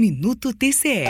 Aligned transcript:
Minuto 0.00 0.54
TCE. 0.54 1.04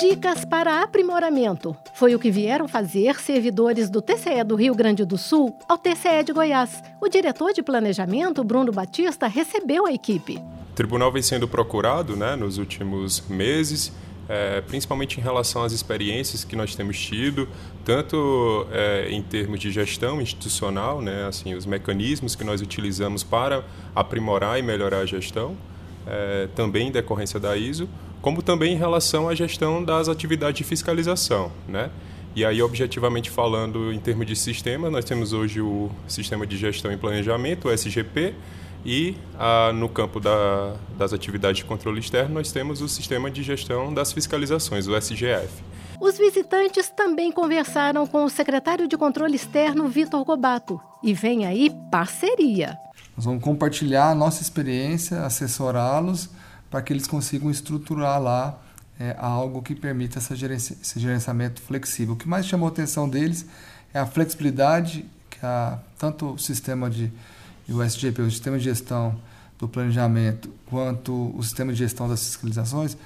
Dicas 0.00 0.46
para 0.46 0.82
aprimoramento. 0.82 1.76
Foi 1.96 2.14
o 2.14 2.18
que 2.18 2.30
vieram 2.30 2.66
fazer 2.66 3.20
servidores 3.20 3.90
do 3.90 4.00
TCE 4.00 4.42
do 4.42 4.54
Rio 4.54 4.74
Grande 4.74 5.04
do 5.04 5.18
Sul 5.18 5.54
ao 5.68 5.76
TCE 5.76 6.24
de 6.24 6.32
Goiás. 6.32 6.82
O 6.98 7.10
diretor 7.10 7.52
de 7.52 7.62
planejamento, 7.62 8.42
Bruno 8.42 8.72
Batista, 8.72 9.26
recebeu 9.26 9.84
a 9.84 9.92
equipe. 9.92 10.38
O 10.70 10.74
tribunal 10.74 11.12
vem 11.12 11.20
sendo 11.20 11.46
procurado 11.46 12.16
né, 12.16 12.34
nos 12.34 12.56
últimos 12.56 13.22
meses 13.28 13.92
é, 14.26 14.62
principalmente 14.62 15.20
em 15.20 15.22
relação 15.22 15.62
às 15.62 15.72
experiências 15.72 16.42
que 16.42 16.56
nós 16.56 16.74
temos 16.74 16.98
tido, 16.98 17.46
tanto 17.84 18.66
é, 18.72 19.10
em 19.10 19.20
termos 19.20 19.60
de 19.60 19.70
gestão 19.70 20.22
institucional, 20.22 21.02
né, 21.02 21.26
assim, 21.26 21.52
os 21.54 21.66
mecanismos 21.66 22.34
que 22.34 22.44
nós 22.44 22.62
utilizamos 22.62 23.22
para 23.22 23.62
aprimorar 23.94 24.58
e 24.58 24.62
melhorar 24.62 25.00
a 25.00 25.06
gestão, 25.06 25.54
é, 26.06 26.48
também 26.54 26.88
em 26.88 26.90
decorrência 26.90 27.38
da 27.38 27.54
ISO, 27.56 27.86
como 28.22 28.40
também 28.40 28.72
em 28.72 28.76
relação 28.76 29.28
à 29.28 29.34
gestão 29.34 29.84
das 29.84 30.08
atividades 30.08 30.56
de 30.56 30.64
fiscalização. 30.64 31.50
Né? 31.68 31.90
E 32.34 32.44
aí, 32.44 32.62
objetivamente 32.62 33.28
falando, 33.28 33.92
em 33.92 33.98
termos 33.98 34.26
de 34.26 34.36
sistema, 34.36 34.88
nós 34.88 35.04
temos 35.04 35.32
hoje 35.34 35.60
o 35.60 35.90
Sistema 36.08 36.46
de 36.46 36.56
Gestão 36.56 36.90
e 36.92 36.96
Planejamento, 36.96 37.68
o 37.68 37.70
SGP, 37.70 38.34
e 38.86 39.16
ah, 39.38 39.70
no 39.74 39.88
campo 39.88 40.18
da, 40.18 40.74
das 40.96 41.12
atividades 41.12 41.58
de 41.58 41.64
controle 41.64 42.00
externo, 42.00 42.34
nós 42.34 42.50
temos 42.50 42.80
o 42.80 42.88
Sistema 42.88 43.30
de 43.30 43.42
Gestão 43.42 43.92
das 43.92 44.12
Fiscalizações, 44.12 44.86
o 44.86 44.96
SGF. 44.96 45.62
Os 46.00 46.16
visitantes 46.16 46.88
também 46.90 47.30
conversaram 47.30 48.06
com 48.06 48.24
o 48.24 48.30
secretário 48.30 48.88
de 48.88 48.96
Controle 48.96 49.36
Externo, 49.36 49.88
Vitor 49.88 50.24
Gobato. 50.24 50.80
E 51.02 51.12
vem 51.12 51.46
aí 51.46 51.70
parceria. 51.90 52.76
Nós 53.16 53.24
vamos 53.24 53.42
compartilhar 53.42 54.10
a 54.10 54.14
nossa 54.14 54.42
experiência, 54.42 55.24
assessorá-los 55.24 56.30
para 56.72 56.80
que 56.80 56.90
eles 56.90 57.06
consigam 57.06 57.50
estruturar 57.50 58.18
lá 58.18 58.58
é, 58.98 59.14
algo 59.18 59.60
que 59.60 59.74
permita 59.74 60.18
gerenci 60.34 60.72
esse 60.80 60.98
gerenciamento 60.98 61.60
flexível. 61.60 62.14
O 62.14 62.16
que 62.16 62.26
mais 62.26 62.46
chamou 62.46 62.66
a 62.66 62.72
atenção 62.72 63.06
deles 63.06 63.44
é 63.92 63.98
a 63.98 64.06
flexibilidade 64.06 65.04
que 65.28 65.44
a, 65.44 65.78
tanto 65.98 66.32
o 66.32 66.38
sistema 66.38 66.88
de 66.88 67.12
o 67.68 67.82
SGP, 67.82 68.22
o 68.22 68.30
Sistema 68.30 68.58
de 68.58 68.64
Gestão 68.64 69.20
do 69.58 69.68
Planejamento, 69.68 70.50
quanto 70.66 71.32
o 71.36 71.42
Sistema 71.42 71.72
de 71.72 71.78
Gestão 71.78 72.08
das 72.08 72.24
Fiscalizações, 72.24 72.96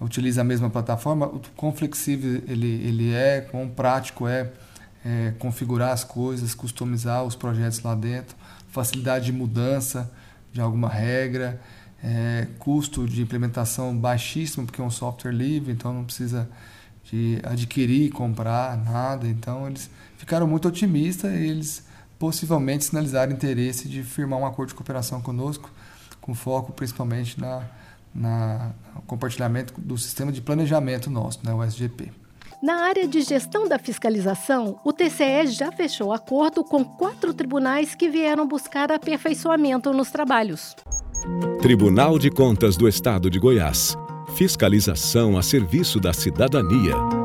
utiliza 0.00 0.40
a 0.40 0.44
mesma 0.44 0.70
plataforma, 0.70 1.26
o 1.26 1.40
quão 1.56 1.72
flexível 1.72 2.42
ele, 2.48 2.66
ele 2.66 3.12
é, 3.12 3.42
quão 3.42 3.68
prático 3.68 4.26
é, 4.26 4.50
é 5.04 5.34
configurar 5.38 5.92
as 5.92 6.04
coisas, 6.04 6.54
customizar 6.54 7.22
os 7.22 7.36
projetos 7.36 7.82
lá 7.82 7.94
dentro, 7.94 8.34
facilidade 8.70 9.26
de 9.26 9.32
mudança 9.32 10.10
de 10.52 10.60
alguma 10.60 10.88
regra, 10.88 11.60
é, 12.02 12.46
custo 12.58 13.06
de 13.06 13.22
implementação 13.22 13.96
baixíssimo, 13.96 14.66
porque 14.66 14.80
é 14.80 14.84
um 14.84 14.90
software 14.90 15.32
livre, 15.32 15.72
então 15.72 15.92
não 15.92 16.04
precisa 16.04 16.48
de 17.04 17.40
adquirir, 17.42 18.10
comprar 18.10 18.76
nada. 18.76 19.26
Então 19.26 19.66
eles 19.66 19.90
ficaram 20.16 20.46
muito 20.46 20.68
otimistas 20.68 21.32
e 21.32 21.46
eles 21.46 21.84
possivelmente 22.18 22.84
sinalizar 22.84 23.30
interesse 23.30 23.88
de 23.88 24.02
firmar 24.02 24.38
um 24.38 24.46
acordo 24.46 24.70
de 24.70 24.74
cooperação 24.74 25.20
conosco, 25.20 25.70
com 26.20 26.34
foco 26.34 26.72
principalmente 26.72 27.40
na, 27.40 27.62
na 28.14 28.72
no 28.94 29.02
compartilhamento 29.02 29.74
do 29.78 29.96
sistema 29.96 30.30
de 30.30 30.40
planejamento 30.40 31.10
nosso, 31.10 31.40
né, 31.42 31.52
o 31.52 31.62
SGP. 31.64 32.12
Na 32.62 32.84
área 32.84 33.08
de 33.08 33.22
gestão 33.22 33.66
da 33.66 33.78
fiscalização, 33.78 34.78
o 34.84 34.92
TCE 34.92 35.46
já 35.46 35.72
fechou 35.72 36.12
acordo 36.12 36.62
com 36.62 36.84
quatro 36.84 37.32
tribunais 37.32 37.94
que 37.94 38.10
vieram 38.10 38.46
buscar 38.46 38.92
aperfeiçoamento 38.92 39.94
nos 39.94 40.10
trabalhos. 40.10 40.76
Tribunal 41.60 42.18
de 42.18 42.30
Contas 42.30 42.76
do 42.76 42.88
Estado 42.88 43.28
de 43.30 43.38
Goiás. 43.38 43.96
Fiscalização 44.34 45.36
a 45.36 45.42
serviço 45.42 46.00
da 46.00 46.12
cidadania. 46.12 47.19